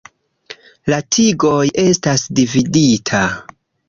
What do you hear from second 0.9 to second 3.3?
La tigoj estas dividita.